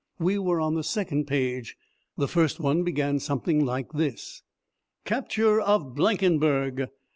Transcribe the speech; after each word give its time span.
We 0.17 0.39
were 0.39 0.59
on 0.59 0.73
the 0.73 0.83
second 0.83 1.27
page. 1.27 1.75
The 2.17 2.27
first 2.27 2.59
one 2.59 2.81
began 2.83 3.19
something 3.19 3.63
like 3.63 3.91
this: 3.91 4.41
CAPTURE 5.05 5.61
OF 5.61 5.93
BLANKENBERG! 5.93 6.89